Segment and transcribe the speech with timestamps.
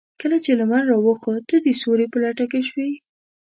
[0.21, 2.89] کله چې لمر راوخت تۀ د سيوري په لټه کې شوې.